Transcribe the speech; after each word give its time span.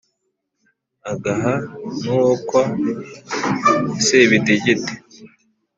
agaha 1.11 1.53
n 1.97 2.01
uwó 2.15 2.29
kwa 2.47 2.63
sébidegéde 4.05 4.93